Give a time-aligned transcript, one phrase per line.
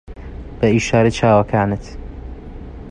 [0.59, 1.83] بە ئیشارەی چاوەکانت